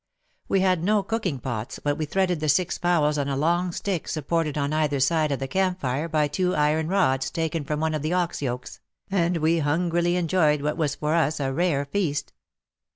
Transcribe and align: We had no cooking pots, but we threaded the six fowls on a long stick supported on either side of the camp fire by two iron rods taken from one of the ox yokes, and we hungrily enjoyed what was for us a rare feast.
We 0.47 0.61
had 0.61 0.83
no 0.83 1.03
cooking 1.03 1.37
pots, 1.37 1.77
but 1.77 1.95
we 1.95 2.05
threaded 2.07 2.39
the 2.39 2.49
six 2.49 2.75
fowls 2.79 3.19
on 3.19 3.27
a 3.27 3.37
long 3.37 3.71
stick 3.71 4.07
supported 4.07 4.57
on 4.57 4.73
either 4.73 4.99
side 4.99 5.31
of 5.31 5.37
the 5.37 5.47
camp 5.47 5.79
fire 5.79 6.09
by 6.09 6.27
two 6.27 6.55
iron 6.55 6.87
rods 6.87 7.29
taken 7.29 7.63
from 7.63 7.81
one 7.81 7.93
of 7.93 8.01
the 8.01 8.13
ox 8.13 8.41
yokes, 8.41 8.79
and 9.11 9.37
we 9.37 9.59
hungrily 9.59 10.15
enjoyed 10.15 10.63
what 10.63 10.75
was 10.75 10.95
for 10.95 11.13
us 11.13 11.39
a 11.39 11.53
rare 11.53 11.85
feast. 11.85 12.33